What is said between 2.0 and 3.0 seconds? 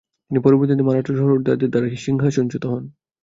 সিংহাসনচ্যুত হন।